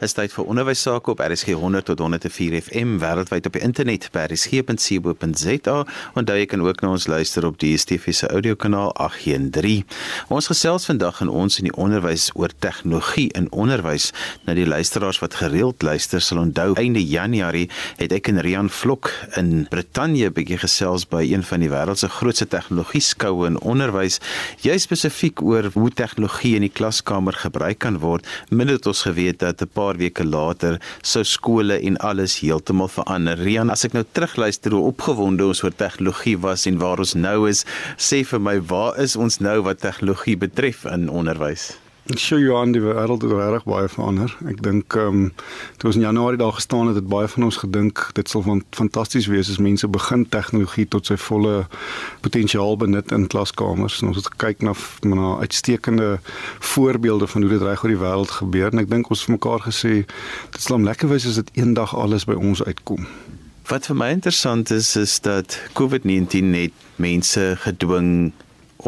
[0.00, 4.06] Is tyd vir onderwys sake op RSG 100 tot 104 FM wêreldwyd op die internet
[4.14, 5.74] by rsg.co.za
[6.16, 9.84] en daar kan ook na ons luister op die DSTV se audiokanaal 813.
[10.32, 14.06] Ons gesels vandag in ons in die onderwys oor tegnologie in onderwys.
[14.46, 17.68] Nou die luisteraars wat gereeld luister sal onthou einde Januarie
[18.00, 22.08] het ek en Rian Vlok in Brittanje bietjie gesels by een van die wêreld se
[22.08, 24.16] grootste tegnologie skoue in onderwys,
[24.64, 28.24] jy spesifiek oor hoe tegnologie in die klaskamer gebruik kan word.
[28.48, 32.90] Minne het ons geweet dat 'n paar paar weke later sou skole en alles heeltemal
[32.92, 33.40] verander.
[33.40, 37.48] Rian, as ek nou terugluister hoe opgewonde ons oor tegnologie was en waar ons nou
[37.50, 37.64] is,
[37.98, 41.72] sê vir my, waar is ons nou wat tegnologie betref in onderwys?
[42.10, 44.32] Ek sê jou aan die wêreld het regtig baie verander.
[44.50, 45.26] Ek dink ehm um,
[45.78, 48.64] toe ons in Januarie daar gestaan het, het baie van ons gedink dit sal van
[48.74, 51.68] fantasties wees as mense begin tegnologie tot sy volle
[52.24, 54.00] potensiaal benut in klaskamers.
[54.02, 54.74] En ons het gekyk na
[55.06, 56.18] na uitstekende
[56.72, 59.62] voorbeelde van hoe dit reg oor die wêreld gebeur en ek dink ons het mekaar
[59.70, 63.06] gesê dit sal lekker wees as dit eendag alles by ons uitkom.
[63.70, 68.32] Wat vir my interessant is is dat COVID-19 net mense gedwing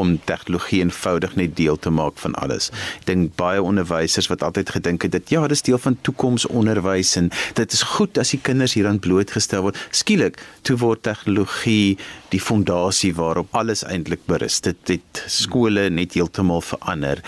[0.01, 2.71] om tegnologie eenvoudig net deel te maak van alles.
[3.01, 7.31] Ek dink baie onderwysers wat altyd gedink het dat ja, dis deel van toekomsonderwys en
[7.59, 9.81] dit is goed as die kinders hieraan blootgestel word.
[9.91, 11.99] Skielik toe word tegnologie
[12.35, 14.61] die fondasie waarop alles eintlik berus.
[14.65, 17.23] Dit het skole net heeltemal verander.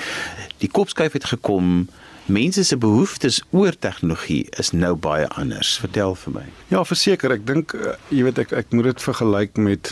[0.62, 1.86] Die kopskuif het gekom
[2.24, 5.74] Mense se behoeftes oor tegnologie is nou baie anders.
[5.82, 6.44] Vertel vir my.
[6.70, 9.90] Ja, verseker, ek dink eh, jy weet ek ek moet dit vergelyk met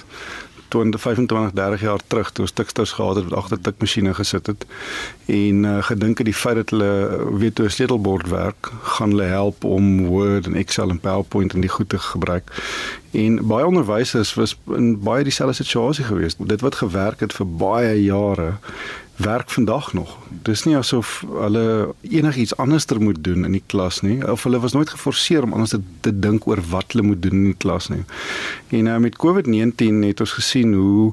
[0.73, 4.67] 20 25 30 jaar terug toe ons tiksters gehad het wat agter tikmasjiene gesit het
[5.27, 6.92] en uh, gedink het die feit dat hulle
[7.39, 11.61] weet hoe 'n sleutelbord werk gaan hulle help om Word en Excel en PowerPoint en
[11.61, 12.50] die goed te gebruik.
[13.11, 16.48] En baie onderwysers was in baie dieselfde situasie geweest.
[16.48, 18.53] Dit wat gewerk het vir baie jare
[19.23, 20.17] werk vandag nog.
[20.28, 24.73] Dis nie asof hulle enigiets anderster moet doen in die klas nie of hulle was
[24.73, 27.89] nooit geforseer om anders te, te dink oor wat hulle moet doen in die klas
[27.93, 28.03] nie.
[28.69, 31.12] En nou met COVID-19 het ons gesien hoe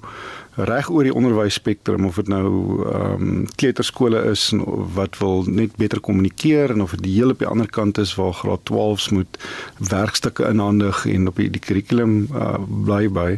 [0.59, 2.47] reg oor die onderwysspektrum of dit nou
[2.89, 4.49] ehm um, kleuterskole is
[4.95, 8.33] wat wil net beter kommunikeer en of dit hele op die ander kant is waar
[8.33, 9.39] graad 12s moet
[9.77, 13.29] werkstukke inhandig en op die, die kurrikulum uh, bly by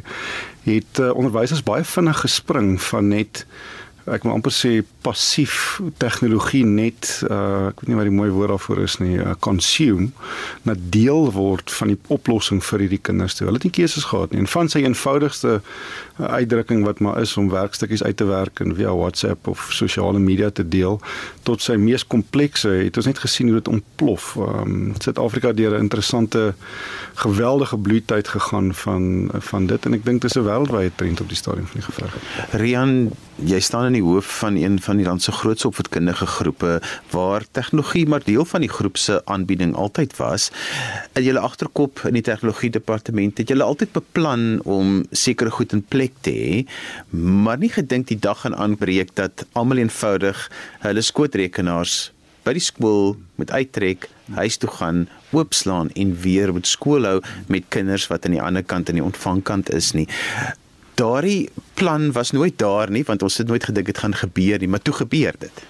[0.64, 3.46] het uh, onderwysers baie vinnig gespring van net
[4.06, 8.50] ek wil amper sê passief tegnologie net uh ek weet nie wat die mooi woord
[8.54, 10.10] daarvoor is nie, uh, consume
[10.68, 13.48] na deel word van die oplossing vir hierdie kinders toe.
[13.48, 17.36] Hulle het nie keuses gehad nie en van sy eenvoudigste uh, uitdrukking wat maar is
[17.38, 21.00] om werkstukkies uit te werk en via WhatsApp of sosiale media te deel
[21.48, 24.36] tot sy mees komplekse het ons net gesien hoe dit ontplof.
[24.42, 26.54] Um Suid-Afrika deur 'n interessante
[27.14, 31.38] geweldige bloeityd gegaan van van dit en ek dink dis 'n wêreldwye trend op die
[31.38, 32.16] stadium van die geveg.
[32.52, 36.78] Rian, jy staan in die hoof van een van die land se grootste opvoedkundige groepe
[37.12, 40.50] waar tegnologie maar deel van die groep se aanbieding altyd was.
[41.20, 45.84] In julle agterkop in die tegnologie departement het julle altyd beplan om sekere goed in
[45.84, 46.64] plek te hê,
[47.12, 50.48] maar nie gedink die dag gaan aanbreek dat almal eenvoudig
[50.86, 52.00] hulle skootrekenaars
[52.48, 55.04] by die skool moet uittrek, huis toe gaan,
[55.36, 57.20] oopslaan en weer moet skool hou
[57.52, 60.08] met kinders wat aan die ander kant in die ontvangkant is nie
[61.02, 64.70] daardie plan was nooit daar nie want ons het nooit gedink dit gaan gebeur nie,
[64.70, 65.64] maar toe gebeur dit.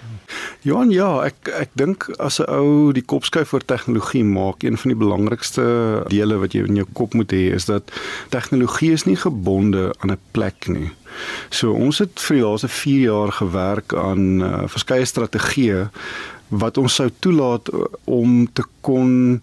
[0.62, 4.92] Johan, ja, ek ek dink as 'n ou die kopskuif vir tegnologie maak, een van
[4.92, 5.64] die belangrikste
[6.08, 7.90] dele wat jy in jou kop moet hê is dat
[8.30, 10.90] tegnologie is nie gebonde aan 'n plek nie.
[11.50, 15.90] So ons het vir die laaste 4 jaar gewerk aan uh, verskeie strategieë
[16.48, 19.40] wat ons sou toelaat uh, om te kon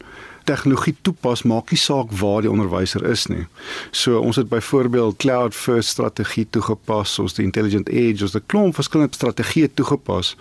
[0.50, 3.46] tegnologie toepas maak nie saak waar die onderwyser is nie.
[3.92, 8.52] So ons het byvoorbeeld cloud first strategie toegepas, ons die intelligent edge, ons het 'n
[8.52, 10.36] klomp verskillende strategieë toegepas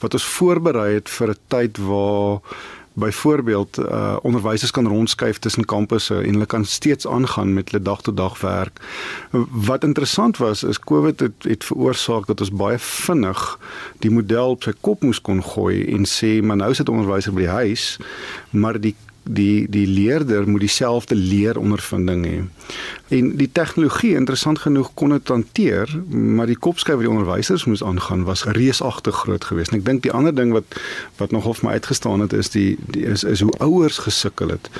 [0.00, 2.40] wat ons voorberei het vir 'n tyd waar
[2.94, 8.02] byvoorbeeld uh onderwysers kan rondskuif tussen kampusse en hulle kan steeds aangaan met hulle dag
[8.02, 8.80] tot dag werk.
[9.50, 13.58] Wat interessant was is COVID het het veroorsaak dat ons baie vinnig
[13.98, 17.40] die model op sy kop moes kon gooi en sê maar nou sit onderwyser by
[17.40, 17.98] die huis,
[18.50, 22.42] maar die die die leerder moet dieselfde leerondervinding hê.
[23.08, 27.82] En die tegnologie interessant genoeg kon dit hanteer, maar die kopskuif wat die onderwysers moes
[27.84, 29.72] aangaan was reusagtig groot geweest.
[29.72, 30.78] En ek dink die ander ding wat
[31.20, 34.70] wat nog hof my uitgestaan het is die, die is is hoe ouers gesukkel het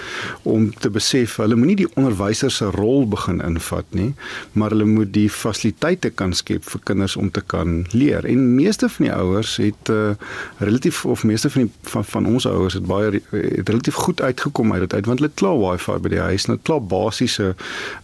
[0.42, 4.12] om te besef hulle moenie die onderwyser se rol begin invat nie,
[4.52, 8.24] maar hulle moet die fasiliteite kan skep vir kinders om te kan leer.
[8.24, 10.12] En meeste van die ouers het uh,
[10.58, 14.33] relatief of meeste van die van, van ons ouers het baie het relatief goed uit
[14.34, 17.54] uitgekom uit dit uit want hulle het klaar wifi by die huis het klaar basiese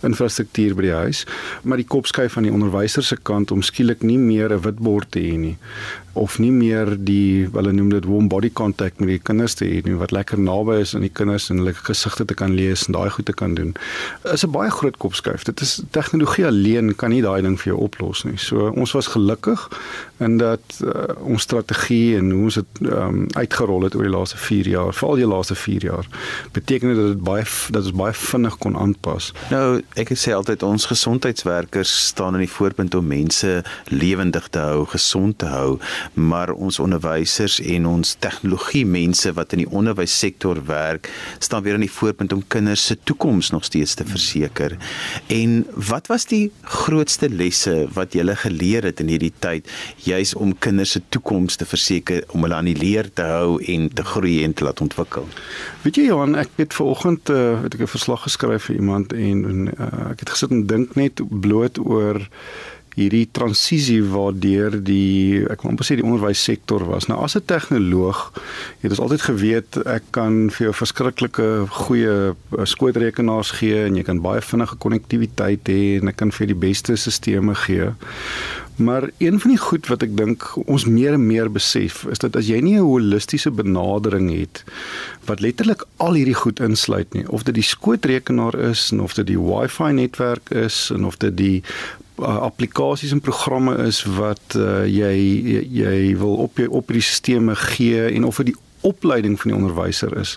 [0.07, 1.25] infrastruktuur by die huis
[1.63, 5.21] maar die kopskuif van die onderwyser se kant om skielik nie meer 'n witbord te
[5.21, 5.57] hê nie
[6.13, 9.81] of nie meer die hulle noem dit warm body contact met die kinders te hê
[9.87, 12.97] nie wat lekker naby is aan die kinders en hulle gesigte te kan lees en
[12.97, 13.75] daai goed te kan doen.
[14.33, 15.45] Is 'n baie groot kopskuif.
[15.45, 18.37] Dit is tegnologie alleen kan nie daai ding vir jou oplos nie.
[18.37, 19.69] So ons was gelukkig
[20.19, 24.37] in dat uh, ons strategie en hoe ons dit um, uitgerol het oor die laaste
[24.37, 26.07] 4 jaar, veral die laaste 4 jaar,
[26.53, 29.33] beteken dit dat dit baie dat ons baie vinnig kon aanpas.
[29.51, 34.85] Nou, ek sê altyd ons gesondheidswerkers staan in die voorpunt om mense lewendig te hou,
[34.93, 35.79] gesond te hou
[36.15, 41.87] maar ons onderwysers en ons tegnologie mense wat in die onderwyssektor werk, staan weer aan
[41.87, 44.77] die voorpunt om kinders se toekoms nog steeds te verseker.
[45.27, 49.69] En wat was die grootste lesse wat jy geleer het in hierdie tyd
[50.05, 53.89] juis om kinders se toekoms te verseker, om hulle aan die leer te hou en
[53.95, 55.29] te groei en te laat ontwikkel?
[55.83, 59.45] Weet jy Johan, ek het vanoggend uh, het ek 'n verslag geskryf vir iemand en,
[59.53, 62.21] en uh, ek het gesit en dink net bloot oor
[62.95, 67.09] hierdie transisie waardeur die ek wil amper sê die onderwyssektor was.
[67.09, 68.33] Nou as 'n tegnoloog,
[68.81, 74.03] het ons altyd geweet ek kan vir jou verskriklike goeie eh, skootrekenaars gee en jy
[74.03, 77.93] kan baie vinnige konnektiwiteit hê en ek kan vir die beste stelsels gee.
[78.81, 82.37] Maar een van die goed wat ek dink ons meer en meer besef is dat
[82.37, 84.65] as jy nie 'n holistiese benadering het
[85.29, 89.27] wat letterlik al hierdie goed insluit nie, of dit die skootrekenaar is en of dit
[89.27, 91.63] die Wi-Fi netwerk is en of dit die
[92.25, 95.15] applikasies en programme is wat uh, jy,
[95.45, 99.51] jy jy wil op jy op hierdie stelsels gee en of dit die opleiding van
[99.51, 100.37] die onderwyser is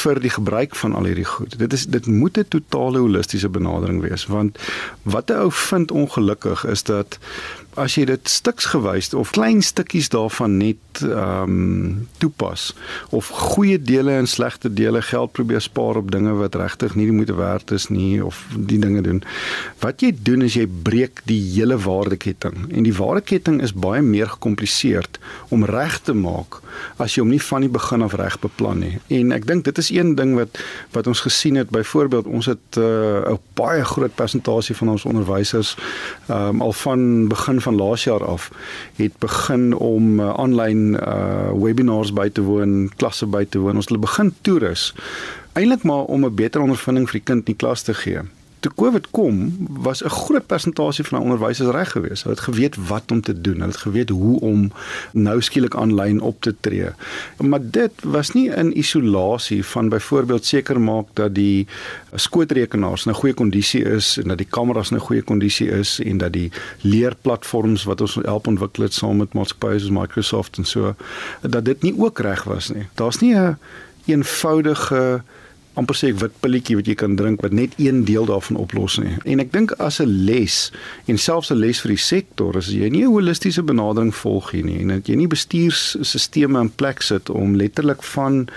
[0.00, 1.54] vir die gebruik van al hierdie goed.
[1.58, 4.58] Dit is dit moet 'n totale holistiese benadering wees want
[5.02, 7.18] wat 'n ou vind ongelukkig is dat
[7.78, 12.74] as jy dit stuksgewys of klein stukkies daarvan net ehm um, toepas
[13.14, 17.14] of goeie dele en slegte dele geld probeer spaar op dinge wat regtig nie die
[17.14, 19.22] moeite werd is nie of die dinge doen.
[19.80, 24.28] Wat jy doen is jy breek die hele waardeketting en die waardeketting is baie meer
[24.34, 26.60] gekompliseerd om reg te maak
[26.98, 28.92] as jy hom nie van die begin af reg beplan nie.
[29.20, 30.58] En ek dink dit is een ding wat
[30.94, 35.76] wat ons gesien het byvoorbeeld ons het uh, 'n baie groot persentasie van ons onderwysers
[36.28, 38.50] ehm um, al van begin van laas jaar af
[38.96, 43.76] het begin om aanlyn uh, uh, webinars by te woon, klasse by te woon.
[43.80, 44.94] Ons het begin toerus
[45.52, 48.22] eintlik maar om 'n beter ondervinding vir die kind in die klas te gee
[48.60, 52.22] toe Covid kom, was 'n groot persentasie van onderwysers reg geweest.
[52.22, 53.54] Hulle het geweet wat om te doen.
[53.54, 54.72] Hulle het geweet hoe om
[55.12, 56.88] nou skielik aanlyn op te tree.
[57.36, 61.66] Maar dit was nie in isolasie van byvoorbeeld seker maak dat die
[62.14, 66.00] skootrekenaars in 'n goeie kondisie is en dat die kameras in 'n goeie kondisie is
[66.00, 70.64] en dat die leerplatforms wat ons help ontwikkel het saam met maatskappye soos Microsoft en
[70.64, 70.94] so
[71.40, 72.88] dat dit nie ook reg was nie.
[72.94, 73.56] Daar's nie 'n een
[74.04, 75.22] eenvoudige
[75.78, 78.98] amper sê ek wit pilletjie wat jy kan drink wat net een deel daarvan oplos
[78.98, 79.14] nie.
[79.24, 80.72] En ek dink as 'n les
[81.06, 84.64] en selfs 'n les vir die sektor is jy nie 'n holistiese benadering volg hier
[84.64, 88.48] nie en dat jy nie bestuursstelsels in plek sit om letterlik van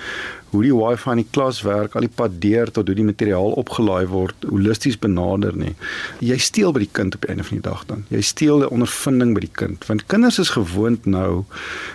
[0.54, 3.56] hoe die wifi in die klas werk, al die pad deur tot hoe die materiaal
[3.58, 5.74] opgelaai word, holisties benader nie.
[6.22, 8.06] Jy steel by die kind op die einde van die dag dan.
[8.14, 11.44] Jy steel die ondervinding by die kind want kinders is gewoond nou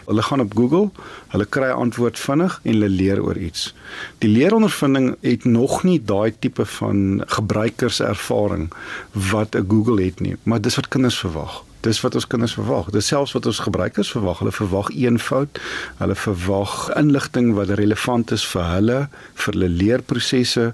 [0.08, 0.90] hulle gaan op Google,
[1.32, 3.74] hulle kry 'n antwoord vinnig en hulle leer oor iets.
[4.18, 8.70] Die leerondervinding het nog nie daai tipe van gebruikerservaring
[9.12, 11.67] wat 'n Google het nie, maar dis wat kinders verwag.
[11.80, 12.90] Dis wat ons kinders verwag.
[12.90, 14.38] Dis selfs wat ons gebruikers verwag.
[14.42, 15.60] Hulle verwag eenvoud.
[15.98, 18.98] Hulle verwag inligting wat relevant is vir hulle,
[19.34, 20.72] vir hulle leerprosesse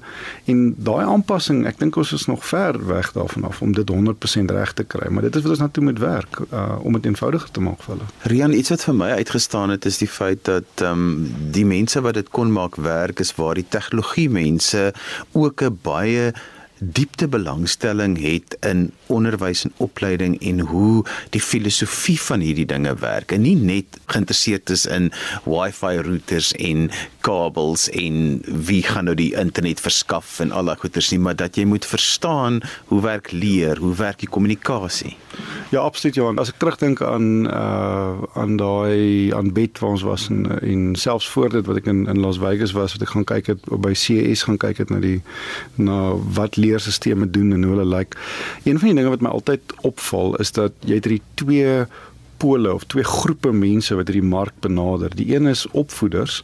[0.51, 4.55] en daai aanpassing, ek dink ons is nog ver weg daarvan af om dit 100%
[4.55, 7.51] reg te kry, maar dit is wat ons natuurlik moet werk uh, om dit eenvoudiger
[7.55, 8.09] te maak vir hulle.
[8.33, 11.13] Rian, iets wat vir my uitgestaan het is die feit dat ehm um,
[11.55, 14.93] die mense wat dit kon maak werk is waar die tegnologie mense
[15.33, 16.33] ook 'n baie
[16.79, 23.33] diepte belangstelling het in onderwys en opleiding en hoe die filosofie van hierdie dinge werk.
[23.33, 25.13] En nie net geïnteresseerd is in
[25.45, 26.91] wifi routers en
[27.25, 31.57] kabels en wie gaan nou die internet verskaf en al daai goeders nie maar dat
[31.57, 32.61] jy moet verstaan
[32.93, 35.17] hoe werk leer, hoe werk die kommunikasie.
[35.73, 36.39] Ja, absoluut Johan.
[36.39, 41.51] As ek terugdink aan uh aan daai aanbid waar ons was en en selfs voor
[41.57, 44.45] dit wat ek in in Las Vegas was, wat ek gaan kyk het by CES
[44.47, 45.21] gaan kyk het na die
[45.75, 48.15] na wat leerstelsels doen en hoe hulle lyk.
[48.15, 48.17] Like.
[48.71, 51.87] Een van die dinge wat my altyd opval is dat jy het hierdie twee
[52.45, 55.13] pole of twee groepe mense wat hierdie mark benader.
[55.17, 56.43] Die een is opvoeders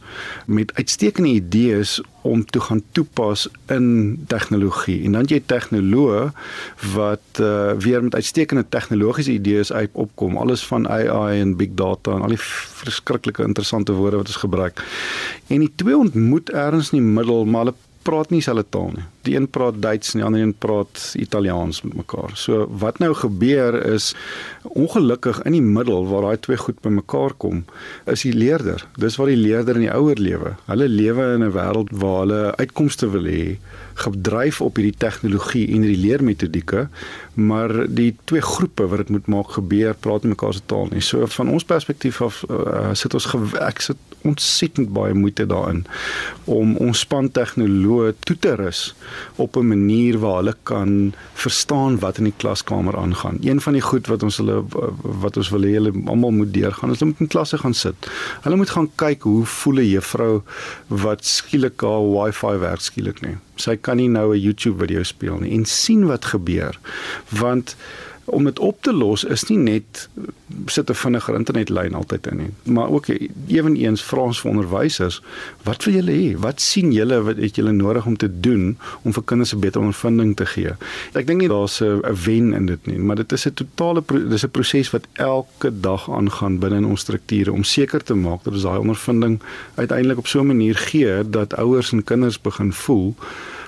[0.49, 3.85] met uitstekende idees om te gaan toepas in
[4.29, 4.99] tegnologie.
[5.05, 6.23] En dan jy tegnoloë
[6.95, 10.37] wat uh, weer met uitstekende tegnologiese idees uit opkom.
[10.41, 14.83] Alles van AI en big data en al die verskriklike interessante woorde wat ons gebruik.
[15.47, 19.03] En die twee ontmoet ergens in die middel, maar hulle praat nie dieselfde taal nie.
[19.27, 22.33] Die een praat Duits en die ander een praat Italiaans met mekaar.
[22.35, 24.11] So wat nou gebeur is
[24.63, 27.63] ongelukkig in die middel waar daai twee goed bymekaar kom,
[28.09, 28.81] is die leerder.
[29.01, 30.55] Dis waar die leerder in die ouer lewe.
[30.65, 33.57] Hulle lewe in 'n wêreld waar hulle uitkomste wil hê
[34.01, 36.87] gedryf op hierdie tegnologie en hierdie leermetodieke,
[37.33, 41.03] maar die twee groepe wat dit moet maak gebeur, praat nie mekaar se taal nie.
[41.05, 43.29] So van ons perspektief af uh, sit ons
[43.59, 45.85] ek sit ontsettend baie moeite daarin
[46.45, 48.93] om ons span tegnoloë toe te rus
[49.35, 53.37] op 'n manier waar hulle kan verstaan wat in die klaskamer aangaan.
[53.41, 54.63] Een van die goed wat ons hulle
[55.01, 57.95] wat ons wil hê hulle almal moet deurgaan, hulle moet in klasse gaan sit.
[58.41, 60.41] Hulle moet gaan kyk hoe voel 'n juffrou
[60.87, 65.39] wat skielik haar wifi werk skielik nie sy kan nie nou 'n YouTube video speel
[65.39, 66.79] nie en sien wat gebeur
[67.29, 67.75] want
[68.25, 70.09] om dit op te los is nie net
[70.65, 73.07] sit 'n vinniger internetlyn altyd in nie maar ook
[73.47, 75.21] ewenigs vra ons vir onderwysers.
[75.63, 76.39] Wat wil julle hê?
[76.39, 79.79] Wat sien julle wat het julle nodig om te doen om vir kinders 'n beter
[79.79, 80.73] ondervinding te gee?
[81.13, 84.43] Ek dink nie daar's 'n wen in dit nie maar dit is 'n totale dis
[84.43, 88.53] 'n proses wat elke dag aangaan binne in ons strukture om seker te maak dat
[88.53, 89.41] ons daai ondervinding
[89.75, 93.15] uiteindelik op so 'n manier gee dat ouers en kinders begin voel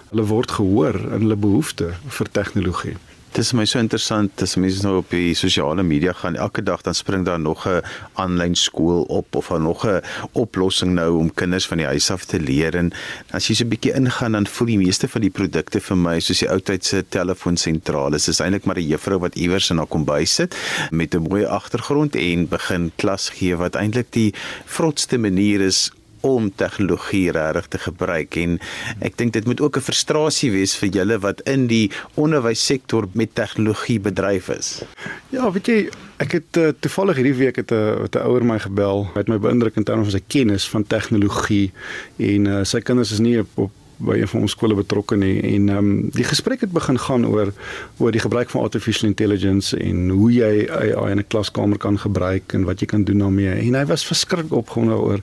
[0.10, 2.95] hulle word gehoor in hulle behoeftes vir tegnologie.
[3.33, 6.83] Dit is my so interessant as mense nou op die sosiale media gaan elke dag
[6.85, 7.81] dan spring daar nog 'n
[8.13, 12.25] aanlyn skool op of dan nog 'n oplossing nou om kinders van die huis af
[12.25, 12.75] te leer.
[12.75, 12.93] En
[13.31, 16.19] as jy so 'n bietjie ingaan dan voel die meeste van die produkte vir my
[16.19, 19.87] soos die ou tyd se telefoonsentrale is eintlik maar 'n juffrou wat iewers in haar
[19.87, 20.55] kombuis sit
[20.91, 24.33] met 'n mooi agtergrond en begin klas gee wat eintlik die
[24.65, 25.91] vrotste manier is
[26.23, 28.57] om tegnologie regtig te gebruik en
[29.03, 33.35] ek dink dit moet ook 'n frustrasie wees vir julle wat in die onderwyssektor met
[33.35, 34.81] tegnologie bedryf is.
[35.29, 39.07] Ja, weet jy, ek het uh, toevallig hierdie week het 'n uh, ouer my gebel
[39.15, 41.71] met my beïndruk in terme van sy kennis van tegnologie
[42.17, 45.35] en uh, sy kinders is nie op, op by een van ons skole betrokke nie
[45.53, 47.53] en ehm um, die gesprek het begin gaan oor
[47.97, 52.53] oor die gebruik van artificial intelligence en hoe jy AI in 'n klaskamer kan gebruik
[52.53, 55.21] en wat jy kan doen daarmee en hy was verskriklik opgewonde oor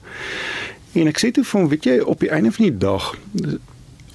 [0.93, 3.13] En ek sê toe vir hom, weet jy, op die einde van die dag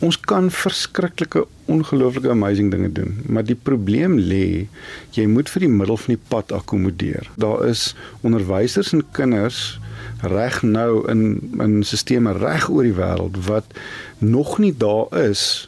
[0.05, 4.69] ons kan verskriklike ongelooflike amazing dinge doen, maar die probleem lê
[5.17, 7.31] jy moet vir die middel van die pad akkommodeer.
[7.41, 9.79] Daar is onderwysers en kinders
[10.21, 13.73] reg nou in in sisteme reg oor die wêreld wat
[14.19, 15.66] nog nie daar is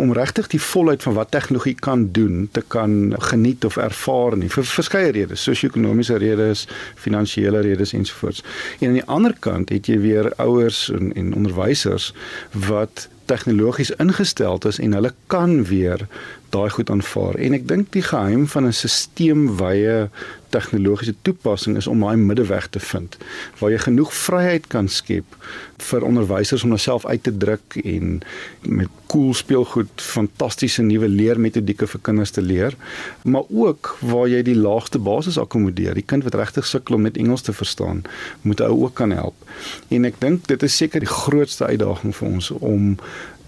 [0.00, 4.50] om regtig die volheid van wat tegnologie kan doen te kan geniet of ervaar nie
[4.52, 8.42] vir verskeie redes, sosio-ekonomiese redes, finansiële redes ensovoorts.
[8.80, 12.12] En aan die ander kant het jy weer ouers en, en onderwysers
[12.66, 16.02] wat tegnologies ingestel is en hulle kan weer
[16.50, 17.36] daai goed aanvaar.
[17.38, 20.08] En ek dink die geheim van 'n stelselwye
[20.50, 23.16] tegnologiese toepassing is om daai middeweg te vind
[23.58, 25.36] waar jy genoeg vryheid kan skep
[25.82, 28.20] vir onderwysers om homself uit te druk en
[28.62, 32.76] met cool speelgoed fantastiese nuwe leermetodieke vir kinders te leer
[33.22, 35.94] maar ook waar jy die laagste basis akkommodeer.
[35.94, 38.02] Die kind wat regtig sukkel om net Engels te verstaan
[38.42, 39.36] moet ou ook kan help.
[39.88, 42.96] En ek dink dit is seker die grootste uitdaging vir ons om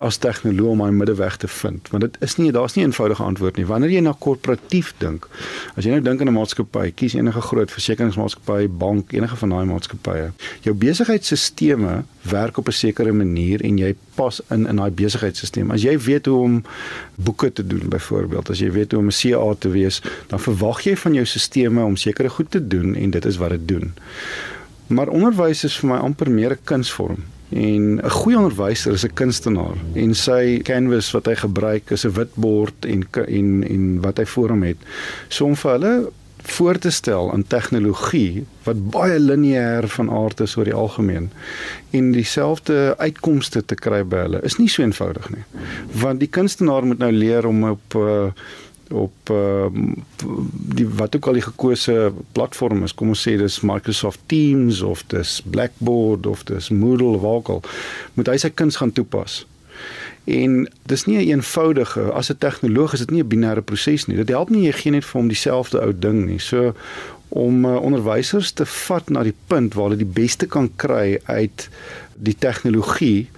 [0.02, 3.22] as tegnoloog om 'n middeweg te vind want dit is nie daar's nie 'n eenvoudige
[3.22, 3.66] antwoord nie.
[3.66, 5.28] Wanneer jy na korporatief dink
[5.76, 9.64] as jy nou dink aan 'n maatskappy kies enige groot versekeringsmaatskappy bank enige van daai
[9.64, 15.72] maatskappye jou besigheidsstelsels werk op 'n sekere manier en jy pas in in daai besigheidsstelsel
[15.72, 16.62] as jy weet hoe om
[17.16, 20.80] boeke te doen byvoorbeeld as jy weet hoe om 'n CA te wees dan verwag
[20.80, 23.92] jy van jou stelsels om sekere goed te doen en dit is wat dit doen
[24.86, 27.18] maar onderwys is vir my amper meer 'n kunsvorm
[27.52, 32.12] En 'n goeie onderwyser is 'n kunstenaar en sy canvas wat hy gebruik is 'n
[32.12, 34.76] witbord en en en wat hy voor hom het.
[35.28, 36.12] So om vir hulle
[36.42, 41.30] voor te stel aan tegnologie wat baie lineêr van aard is oor die algemeen
[41.90, 45.44] en dieselfde uitkomste te kry by hulle is nie so eenvoudig nie.
[46.02, 48.30] Want die kunstenaar moet nou leer om op uh,
[48.92, 49.66] op uh,
[50.76, 52.94] die wat ook al die gekose platform is.
[52.94, 57.62] Kom ons sê dis Microsoft Teams of dis Blackboard of dis Moodle of ook al
[58.18, 59.42] moet hy sy kuns gaan toepas.
[60.24, 64.06] En dis nie 'n een eenvoudige as 'n tegnoloog is dit nie 'n binêre proses
[64.06, 64.16] nie.
[64.16, 66.38] Dit help nie jy gee net vir hom dieselfde ou ding nie.
[66.38, 66.74] So
[67.28, 71.68] om uh, onderwysers te vat na die punt waar hulle die beste kan kry uit
[72.14, 73.28] die tegnologie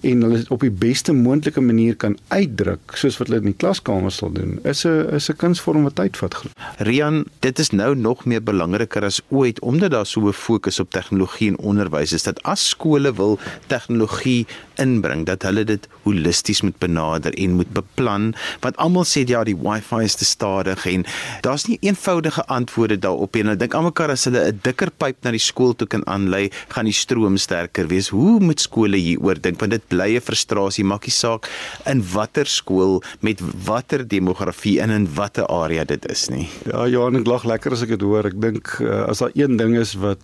[0.00, 4.12] en hulle op die beste moontlike manier kan uitdruk soos wat hulle in die klaskamer
[4.12, 6.34] sal doen is 'n is 'n kunsvorm wat tyd vat.
[6.78, 10.90] Rian, dit is nou nog meer belangriker as ooit omdat daar so 'n fokus op
[10.90, 16.78] tegnologie en onderwys is dat as skole wil tegnologie inbring dat hulle dit holisties moet
[16.78, 21.04] benader en moet beplan want almal sê ja die wifi is te stadig en
[21.40, 25.30] daar's nie eenvoudige antwoorde daarop en ek dink almekaar as hulle 'n dikker pyp na
[25.30, 28.08] die skool toe kan aanlei gaan die stroom sterker wees.
[28.08, 31.48] Hoe moet skole hieroor dink want dit blye frustrasie, maakie saak
[31.86, 36.48] in watter skool met watter demografie in en watter area dit is nie.
[36.66, 38.26] Ja, Johan, ek lag lekker as ek dit hoor.
[38.26, 40.22] Ek dink uh, as daar een ding is wat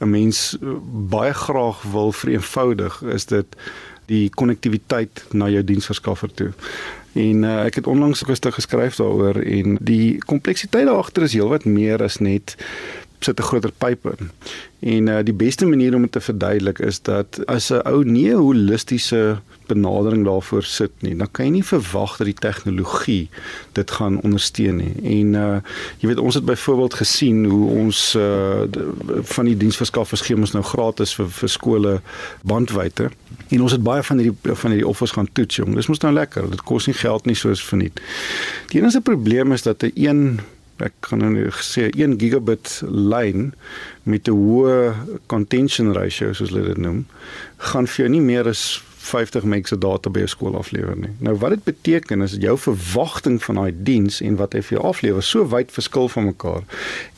[0.00, 0.76] 'n mens uh,
[1.10, 3.46] baie graag wil vereenvoudig, is dit
[4.06, 6.52] die konnektiwiteit na jou diensverskaffer toe.
[7.16, 11.32] En uh, ek het onlangs 'n stuk geskryf daaroor en die kompleksiteit daar agter is
[11.32, 12.56] heelwat meer as net
[13.18, 14.30] sit 'n groter pyp in.
[14.78, 18.30] En uh, die beste manier om dit te verduidelik is dat as 'n ou nie
[18.30, 23.28] 'n holistiese benadering daarvoor sit nie, dan kan jy nie verwag dat die tegnologie
[23.72, 24.94] dit gaan ondersteun nie.
[25.02, 25.60] En uh
[25.98, 28.62] jy weet ons het byvoorbeeld gesien hoe ons uh
[29.22, 32.00] van die diensverskaffers ons nou gratis vir vir skole
[32.42, 33.10] bandwyte.
[33.48, 35.74] En ons het baie van hierdie van hierdie offers gaan toets jong.
[35.74, 36.50] Dis mos nou lekker.
[36.50, 38.00] Dit kos nie geld nie soos verniet.
[38.68, 40.40] Die enigste probleem is dat 'n een
[40.84, 43.54] ek kan nou sê 1 gigabit lyn
[44.04, 44.94] met 'n hoë
[45.26, 47.06] contention ratio soos hulle dit noem,
[47.56, 51.14] gaan vir jou nie meer as 50 meg se data by 'n skool aflewer nie.
[51.18, 54.86] Nou wat dit beteken is jou verwagting van daai diens en wat hy vir jou
[54.88, 56.62] aflewer so wyd verskil van mekaar.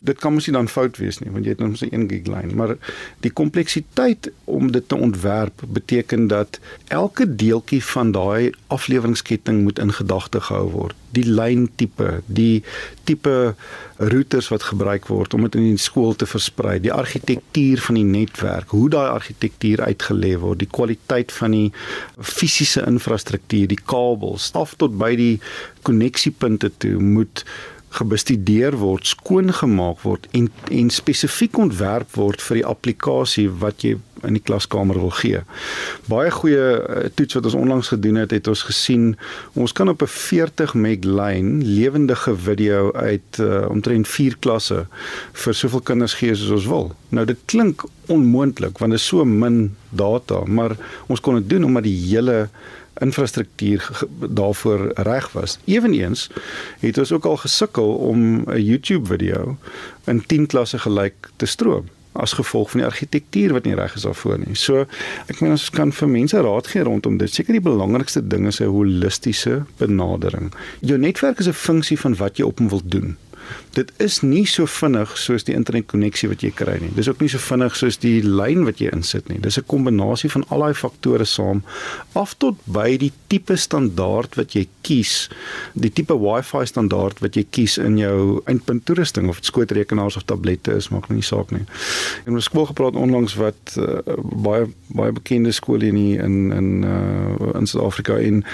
[0.03, 2.27] Dit kan mos nie dan fout wees nie want jy het net 'n 1 gig
[2.27, 2.77] lyn, maar
[3.21, 9.93] die kompleksiteit om dit te ontwerp beteken dat elke deeltjie van daai afleweringsketting moet in
[9.93, 10.95] gedagte gehou word.
[11.17, 12.63] Die lyntipe, die
[13.09, 13.55] tipe
[13.99, 18.07] routers wat gebruik word om dit in die skool te versprei, die argitektuur van die
[18.07, 21.67] netwerk, hoe daai argitektuur uitgelê word, die kwaliteit van die
[22.21, 25.35] fisiese infrastruktuur, die kabels, af tot by die
[25.89, 27.45] koneksiepunte toe moet
[27.97, 34.35] gebestudeer word, skoongemaak word en en spesifiek ontwerp word vir die applikasie wat jy in
[34.35, 35.43] die klaskamer wil gee.
[36.11, 39.13] Baie goeie uh, toets wat ons onlangs gedoen het, het ons gesien
[39.55, 44.87] ons kan op 'n 40 meg lyn lewendige video uit uh, omtrent 4 klasse
[45.33, 46.93] vir soveel kinders gee soos ons wil.
[47.09, 50.77] Nou dit klink onmoontlik want dit is so min data, maar
[51.07, 52.49] ons kon dit doen omdat die hele
[53.01, 53.91] infrastruktuur
[54.29, 55.59] daarvoor reg was.
[55.65, 56.29] Eweneens
[56.81, 59.57] het ons ook al gesukkel om 'n YouTube video
[60.05, 64.03] in 10 klasse gelyk te stroom as gevolg van die argitektuur wat nie reg is
[64.03, 64.55] daarvoor nie.
[64.55, 64.87] So
[65.27, 67.33] ek meen ons kan vir mense raad gee rondom dit.
[67.33, 70.53] Seker die belangrikste ding is 'n holistiese benadering.
[70.81, 73.17] Jou netwerk is 'n funksie van wat jy op hom wil doen
[73.77, 76.91] dit is nie so vinnig soos die internetkonneksie wat jy kry nie.
[76.97, 79.39] Dis ook nie so vinnig soos die lyn wat jy insit nie.
[79.43, 81.63] Dis 'n kombinasie van al daai faktore saam
[82.15, 85.29] af tot by die tipe standaard wat jy kies,
[85.75, 90.25] die tipe Wi-Fi standaard wat jy kies in jou eindpunt toerusting of dit skootrekenaars of
[90.25, 91.65] tablette is, maak nie saak nie.
[92.27, 97.55] En ons skool gepraat onlangs wat uh, baie baie bekende skole in in in uh,
[97.55, 98.45] in Suid-Afrika en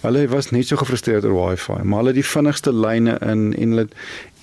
[0.00, 3.74] Hulle was net so gefrustreerd oor Wi-Fi, maar hulle het die vinnigste lyne in en
[3.74, 3.88] hulle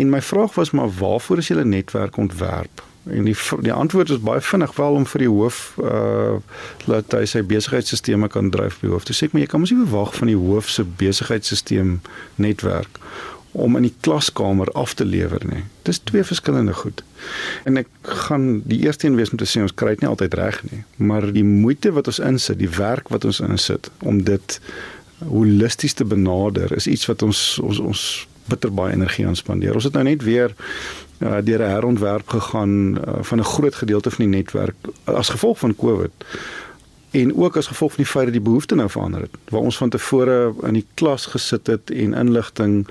[0.02, 2.84] en my vraag was maar waarvoor is julle netwerk ontwerp?
[3.10, 6.42] En die die antwoord is baie vinnig wel om vir die hoof uh
[6.90, 9.06] laat hy sy besigheidsstelsels kan dryf by hoof.
[9.06, 12.00] Toe sê ek maar jy kan mos nie verwag van die hoof se besigheidsstelsel
[12.42, 13.00] netwerk
[13.56, 15.64] om in die klaskamer af te lewer nie.
[15.88, 17.04] Dis twee verskillende goed.
[17.64, 17.88] En ek
[18.26, 20.82] gaan die eerste een wees om te sê ons kry dit nie altyd reg nie,
[20.98, 24.60] maar die moeite wat ons insit, die werk wat ons insit om dit
[25.24, 29.74] holisties te benader is iets wat ons ons ons bitter baie energie aan spandeer.
[29.74, 30.54] Ons het nou net weer
[31.20, 35.60] uh, deur 'n herontwerp gegaan uh, van 'n groot gedeelte van die netwerk as gevolg
[35.60, 36.12] van COVID
[37.12, 39.36] en ook as gevolg van die feit dat die behoefte nou verander het.
[39.50, 42.88] Waar ons van tevore in die klas gesit het en inligting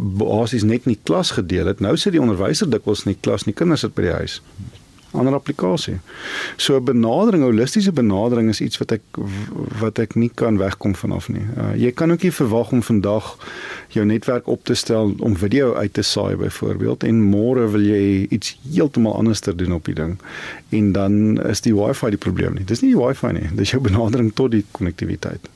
[0.00, 3.44] basies net in die klas gedeel het, nou sit die onderwyser dikwels in die klas
[3.44, 4.40] en die kinders sit by die huis
[5.16, 5.98] ander applikasie.
[6.56, 9.02] So 'n benadering, holistiese benadering is iets wat ek
[9.80, 11.46] wat ek nie kan wegkom vanaf nie.
[11.56, 13.36] Uh, jy kan ook nie verwag om vandag
[13.88, 18.26] jou netwerk op te stel om video uit te saai byvoorbeeld en môre wil jy
[18.30, 20.18] iets heeltemal anders ter doen op die ding
[20.68, 22.64] en dan is die wifi die probleem nie.
[22.64, 25.55] Dis nie die wifi nie, dis jou benadering tot die konnektiwiteit.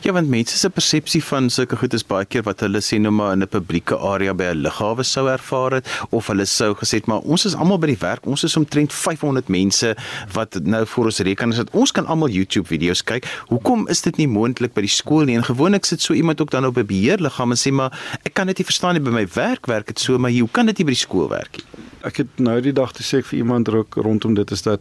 [0.00, 3.10] Ja, want mense se persepsie van sulke goed is baie keer wat hulle sê nou
[3.10, 7.00] maar in 'n publieke area by 'n lughawe sou ervaar het of hulle sou gesê
[7.02, 9.96] het maar ons is almal by die werk, ons is omtrent 500 mense
[10.32, 11.70] wat nou vir ons rekening sit.
[11.72, 13.26] Ons kan almal YouTube video's kyk.
[13.48, 15.36] Hoekom is dit nie moontlik by die skool nie?
[15.36, 17.90] En gewoonlik sit so iemand ook dan op 'n beheerliggaam en sê maar
[18.22, 20.66] ek kan dit nie verstaan nie by my werk werk dit so, maar hoe kan
[20.66, 21.64] dit nie by die skool werk nie?
[22.02, 24.80] Ek het nou die dag te sê vir iemand rondom dit is dat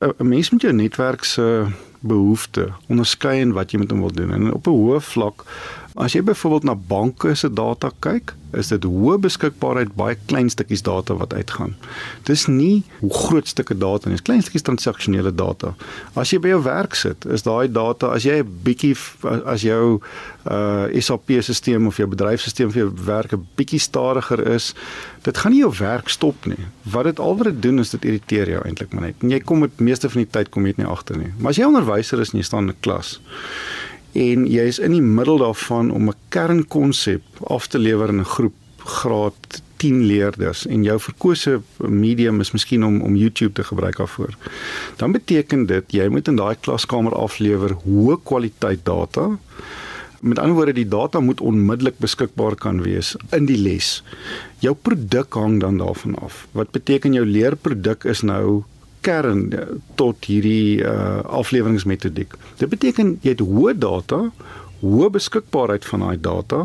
[0.00, 1.66] 'n mens met jou netwerk se
[2.00, 4.32] behoefte onderskei in wat jy met hom wil doen.
[4.32, 5.44] En op 'n hoë vlak,
[5.94, 10.82] as jy byvoorbeeld na banke se data kyk, is dit hoë beskikbaarheid baie klein stukkies
[10.86, 11.74] data wat uitgaan.
[12.26, 15.74] Dis nie groot stukke data nie, dis klein stukkies transaksionele data.
[16.18, 18.94] As jy by jou werk sit, is daai data as jy 'n bietjie
[19.46, 20.00] as jou
[20.50, 24.74] uh SAP-stelsel of jou bedryfstelsel vir jou werk 'n bietjie stadiger is,
[25.22, 26.66] dit gaan nie jou werk stop nie.
[26.82, 29.16] Wat dit alwat doen is dit irriteer jou eintlik maar net.
[29.22, 31.32] En jy kom met meeste van die tyd kom jy net nie agter nie.
[31.38, 33.20] Maar as jy onderwyser is en jy staan in 'n klas
[34.14, 38.32] en jy is in die middel daarvan om 'n kernkonsep af te lewer in 'n
[38.36, 43.96] groep graad 10 leerders en jou verkose medium is miskien om om YouTube te gebruik
[43.96, 44.36] daarvoor.
[44.96, 49.38] Dan beteken dit jy moet in daai klaskamer aflewer hoë kwaliteit data.
[50.20, 54.02] Met ander woorde die data moet onmiddellik beskikbaar kan wees in die les.
[54.64, 56.46] Jou produk hang dan daarvan af.
[56.52, 58.62] Wat beteken jou leerproduk is nou
[59.04, 59.46] kern
[60.00, 62.36] tot hierdie uh, afleweringsmetodiek.
[62.60, 64.30] Dit beteken jy het hoë data,
[64.84, 66.58] hoë beskikbaarheid van daai data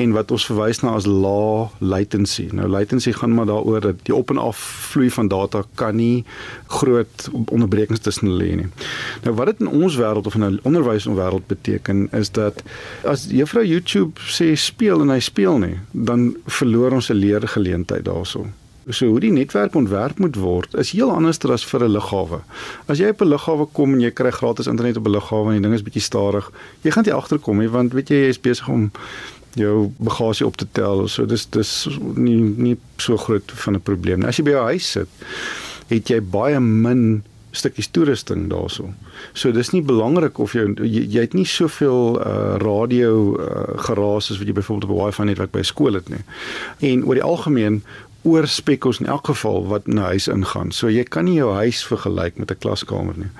[0.00, 2.48] en wat ons verwys na as lae latency.
[2.52, 4.60] Nou latency gaan maar daaroor dat die op en af
[4.92, 6.24] vloei van data kan nie
[6.66, 8.68] groot onderbrekings tussen lê nie.
[9.24, 12.62] Nou wat dit in ons wêreld of in 'n onderwyswêreld beteken is dat
[13.04, 18.61] as juffrou YouTube sê speel en hy speel nie, dan verloor ons 'n leergeleentheid daaroor.
[18.90, 22.40] So hoe die netwerk ontwerp moet word is heel anders as vir 'n lughawe.
[22.86, 25.62] As jy op 'n lughawe kom en jy kry gratis internet op 'n lughawe en
[25.62, 26.50] die ding is bietjie stadig,
[26.82, 28.90] jy gaan nie agterkom nie want weet jy jy is besig om
[29.54, 31.08] jou bagasie op te tel.
[31.08, 34.28] So dis dis nie nie so groot van 'n probleem nie.
[34.28, 35.08] As jy by jou huis sit,
[35.88, 38.88] het jy baie min stukkies toerusting daarso.
[39.34, 44.30] So dis nie belangrik of jy jy, jy het nie soveel uh radio uh, geraas
[44.30, 46.24] as wat jy byvoorbeeld op 'n wifi netwerk by skool het nie.
[46.80, 47.82] En oor die algemeen
[48.22, 50.70] oorspekels in elk geval wat na huis ingaan.
[50.72, 53.30] So jy kan nie jou huis vergelyk met 'n klaskamer nie.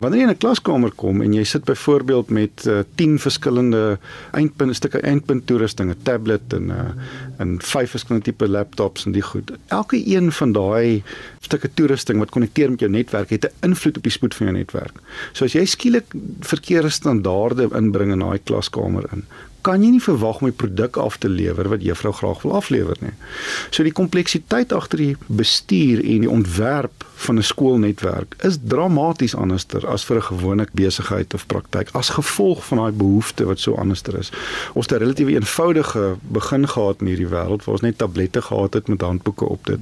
[0.00, 3.98] Wanneer jy in 'n klaskamer kom en jy sit byvoorbeeld met uh, 10 verskillende
[4.32, 6.90] eindpunte stukke eindpunt toerusting, 'n tablet en 'n uh,
[7.38, 9.50] en vyf verskillende tipe laptops en die goed.
[9.66, 11.02] Elke een van daai
[11.40, 14.58] stukke toerusting wat konnekteer met jou netwerk het 'n invloed op die spoed van jou
[14.58, 14.96] netwerk.
[15.32, 16.06] So as jy skielik
[16.40, 19.24] verkeerde standaarde inbring in daai klaskamer in,
[19.68, 22.96] kan jy nie verwag om die produk af te lewer wat juffrou graag wil aflewer
[23.04, 23.12] nie.
[23.68, 29.86] So die kompleksiteit agter die bestuur en die ontwerp van 'n skoolnetwerk is dramaties anderster
[29.86, 34.18] as vir 'n gewone besigheid of praktyk as gevolg van daai behoefte wat so anderster
[34.18, 34.30] is.
[34.74, 38.74] Ons het 'n relatief eenvoudige begin gehad in hierdie wêreld waar ons net tablette gehad
[38.74, 39.80] het met handboeke op dit.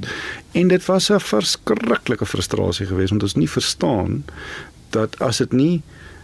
[0.53, 4.25] En dit was 'n verskriklike frustrasie geweest want ons nie verstaan
[4.91, 5.83] dat as dit nie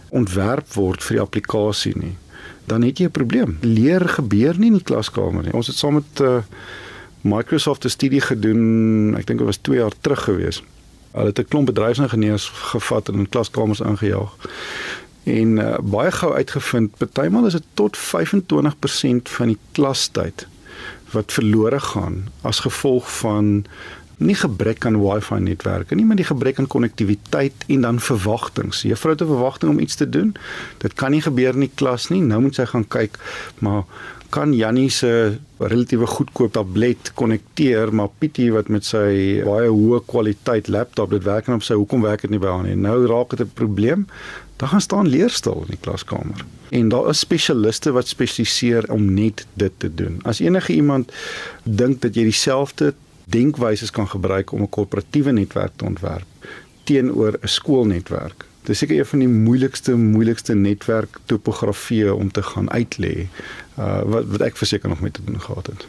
[0.09, 2.15] ontwerp word vir die applikasie nie
[2.65, 3.57] dan het jy 'n probleem.
[3.61, 5.53] Leer gebeur nie in die klaskamer nie.
[5.53, 6.37] Ons het saam met uh,
[7.21, 10.63] Microsoft 'n studie gedoen, ek dink dit was 2 jaar terug gewees.
[11.11, 14.35] Hulle het 'n klomp bedryfsingenieurs gevat en in klaskamers aangejaag.
[15.23, 18.01] En uh, baie gou uitgevind, partymal is dit tot 25%
[19.23, 20.47] van die klastyd
[21.11, 23.65] wat verlore gaan as gevolg van
[24.17, 28.87] nie gebrek aan wifi netwerke nie, maar die gebrek aan konnektiwiteit en dan verwagtinge.
[28.87, 30.35] Juffrou het 'n verwagting om iets te doen.
[30.77, 32.21] Dit kan nie gebeur in die klas nie.
[32.21, 33.19] Nou moet sy gaan kyk,
[33.59, 33.83] maar
[34.29, 40.67] kan Jannie se relatiewe goedkoop tablet konnekteer, maar Pietie wat met sy baie hoë kwaliteit
[40.67, 42.75] laptop dit werk en op sy hoekom werk dit nie by haar nie.
[42.75, 44.07] Nou raak dit 'n probleem.
[44.57, 46.45] Dan gaan staan leerstil in die klaskamer.
[46.69, 50.19] En daar is spesialiste wat spesialiseer om net dit te doen.
[50.23, 51.11] As enige iemand
[51.63, 52.93] dink dat jy dieselfde
[53.25, 56.25] denkwyses kan gebruik om 'n korporatiewe netwerk te ontwerp
[56.83, 58.45] teenoor 'n skoolnetwerk.
[58.59, 63.27] Dit is seker een van die moeilikste moeilikste netwerk topografieë om te gaan uitlê.
[63.79, 65.87] Uh wat wat ek verseker nog met te doen gehad het.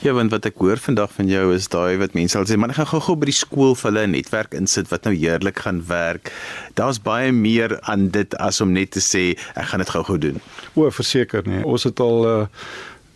[0.00, 2.72] Ja, want wat ek hoor vandag van jou is daai wat mense al sê, maar
[2.72, 5.82] ek gaan gou-gou by die skool vir hulle 'n netwerk insit wat nou heerlik gaan
[5.86, 6.32] werk.
[6.74, 10.40] Daar's baie meer aan dit as om net te sê ek gaan dit gou-gou doen.
[10.74, 11.64] O, verseker nee.
[11.64, 12.46] Ons het al uh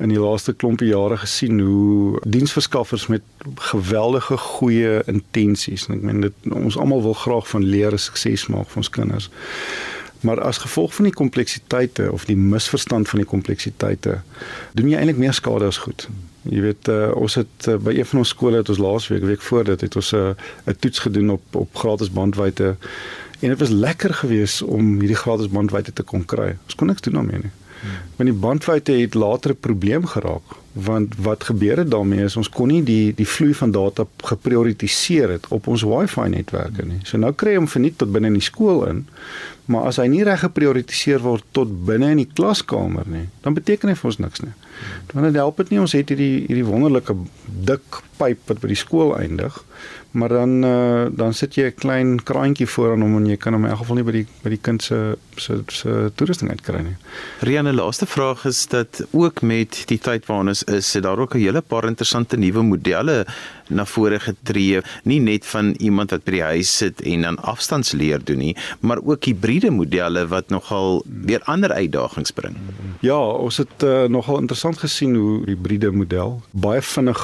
[0.03, 3.23] in die laaste klompie jare gesien hoe diensverskaffers met
[3.71, 8.71] geweldige goeie intensies en ek meen dit ons almal wil graag van leer sukses maak
[8.73, 9.31] vir ons kinders.
[10.25, 14.21] Maar as gevolg van die kompleksiteite of die misverstand van die kompleksiteite
[14.73, 16.09] doen jy eintlik meer skade as goed.
[16.49, 19.45] Jy weet uh, ons het uh, by een van ons skole het ons laasweek week
[19.45, 22.77] voor dit het ons 'n uh, toets gedoen op op gratis bandwydte
[23.41, 26.57] en dit was lekker geweest om hierdie gratis bandwydte te kon kry.
[26.65, 27.53] Ons kon niks doen daarmee nie.
[28.17, 32.49] Want die bandwydte het later 'n probleem geraak want wat gebeur het daarmee is ons
[32.51, 36.99] kon nie die die vloei van data geprioritiseer het op ons wifi netwerke nie.
[37.07, 39.05] So nou kry hom verniet tot binne in die skool in.
[39.71, 43.89] Maar as hy nie reg geprioritiseer word tot binne in die klaskamer nie, dan beteken
[43.89, 44.53] hy vir ons niks nie.
[45.13, 47.15] Want dit help dit nie ons het hierdie hierdie wonderlike
[47.65, 49.57] dik pyp wat by die skool eindig,
[50.15, 53.55] maar dan uh, dan sit jy 'n klein kraantjie voor aan hom en jy kan
[53.55, 56.83] hom in elk geval nie by die by die kind se se se toerusting uitkry
[56.83, 56.97] nie.
[57.41, 61.35] Rianne, laaste vraag is dat ook met die tyd waarin ons is, het daar ook
[61.35, 63.27] 'n hele paar interessante nuwe modelle
[63.69, 68.25] na vore getree, nie net van iemand wat by die huis sit en dan afstandsleer
[68.25, 72.57] doen nie, maar ook hibriede modelle wat nogal weer ander uitdagings bring.
[73.01, 77.21] Ja, ons het uh, nogal interessant gesien hoe die hybride model baie vinnig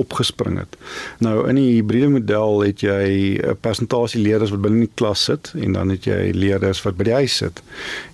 [0.00, 0.76] opgespring het.
[1.24, 5.24] Nou in die hybride model het jy 'n persentasie leerders wat binne in die klas
[5.24, 7.62] sit en dan het jy leerders wat by die huis sit.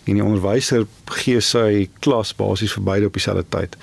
[0.04, 3.76] En die onderwyser gee sy klas basies vir beide op dieselfde tyd.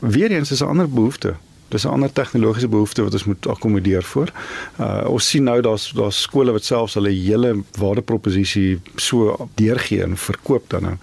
[0.00, 1.34] Weereens is 'n ander behoefte
[1.68, 4.32] Dis 'n ander tegnologiese behoefte wat ons moet akkommodeer voor.
[4.80, 10.16] Uh ons sien nou daar's daar's skole wat selfs hulle hele waardeproposisie so deurgee en
[10.16, 10.94] verkoop dan nou.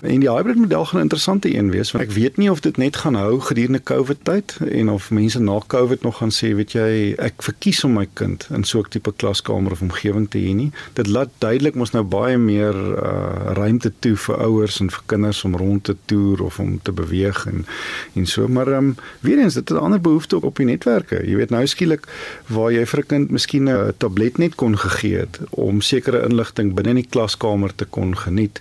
[0.00, 2.76] En die hybrid model gaan 'n interessante een wees want ek weet nie of dit
[2.76, 6.72] net gaan hou gedurende COVID tyd en of mense na COVID nog gaan sê, weet
[6.72, 10.54] jy, ek verkies om my kind in so 'n tipe klaskamer of omgewing te hê
[10.54, 10.72] nie.
[10.92, 15.44] Dit laat duidelik mos nou baie meer uh ruimte toe vir ouers en vir kinders
[15.44, 17.66] om rond te toer of om te beweeg en
[18.14, 21.20] en so maar ehm um, weer eens dit is 'n ander behoefte op die netwerke.
[21.26, 22.06] Jy weet nou skielik
[22.46, 26.74] waar jy vir 'n kind miskien 'n tablet net kon gegee het om sekere inligting
[26.74, 28.60] binne in die klaskamer te kon geniet.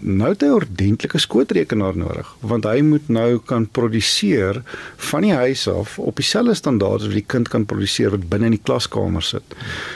[0.00, 4.62] Nou het hy 'n ordentlike skootrekenaar nodig want hy moet nou kan produseer
[4.96, 8.56] van die huis af op dieselfde standaarde wat die kind kan produseer wat binne in
[8.58, 9.54] die klaskamer sit.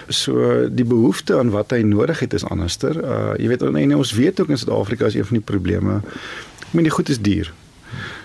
[0.09, 2.97] So die behoefte aan wat hy nodig het is anderster.
[2.97, 6.01] Uh jy weet en ons weet ook in Suid-Afrika is een van die probleme.
[6.67, 7.53] Ek meen die goed is duur.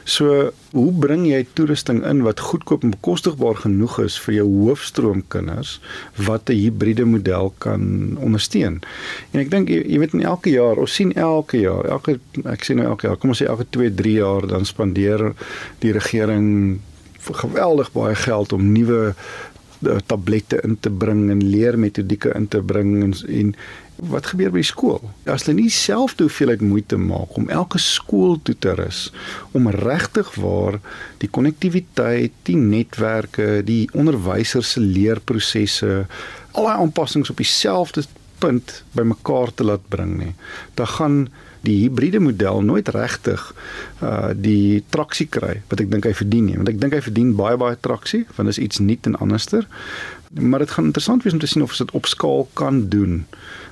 [0.03, 5.79] So, hoe bring jy toerusting in wat goedkoop en bekostigbaar genoeg is vir jou hoofstroomkinders
[6.25, 8.81] wat 'n hibriede model kan ondersteun?
[9.31, 12.63] En ek dink jy, jy weet in elke jaar, ons sien elke jaar, elke ek
[12.63, 15.33] sien nou elke jaar, kom ons sê elke 2, 3 jaar dan spandeer
[15.79, 16.79] die regering
[17.21, 19.13] geweldig baie geld om nuwe
[19.85, 23.55] eh, tablette in te bring en leermetodieke in te bring en, en
[24.09, 25.01] wat gebeur by skool?
[25.29, 29.03] As hulle nie self te hoeveelheid moeite maak om elke skool toe te rus
[29.57, 30.79] om regtig waar
[31.21, 36.01] die konnektiwiteit, die netwerke, die onderwysers se leerprosesse,
[36.57, 38.07] al daai aanpassings op dieselfde
[38.41, 40.33] punt bymekaar te laat bring nie,
[40.79, 41.17] dan gaan
[41.65, 43.43] die hibriede model nooit regtig
[44.01, 47.35] uh die traksie kry wat ek dink hy verdien nie want ek dink hy verdien
[47.37, 49.67] baie baie traksie want dit is iets nuut en anderster
[50.33, 53.25] maar dit gaan interessant wees om te sien of dit op skaal kan doen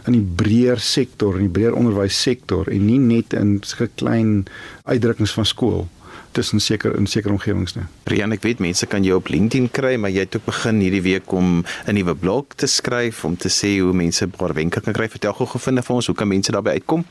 [0.05, 4.45] in die breër sektor in die breër onderwyssektor en nie net in sulke klein
[4.83, 5.87] uitdrukkings van skool
[6.31, 7.85] tussen seker in sekere omgewings nie.
[8.11, 11.01] Rian, ek weet mense kan jou op LinkedIn kry, maar jy het ook begin hierdie
[11.05, 14.81] week om 'n nuwe blog te skryf om te sê hoe mense 'n paar wenke
[14.81, 15.09] kan kry.
[15.09, 17.05] Vertel gou gefinde vir ons, hoe kan mense daarbey uitkom?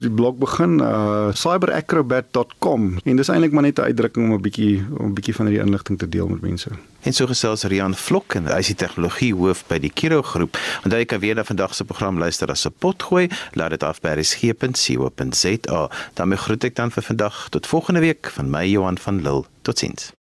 [0.00, 4.80] Die blog begin uh cyberacrobat.com en dis eintlik maar net 'n uitdrukking om 'n bietjie
[4.80, 6.70] 'n bietjie van hierdie inligting te deel met mense.
[7.00, 10.58] En so gesels Rian Vlok en hy is die tegnologie hoof by die Kiro groep.
[10.84, 13.28] Onthou jy kan weer na vandag se program luister as 'n potgooi.
[13.52, 15.88] Laat dit af by resgep.co.za.
[16.14, 19.44] daarmee groet ek dan vir vandag tot volgende week van my Johan van Lille.
[19.62, 20.19] Totsiens.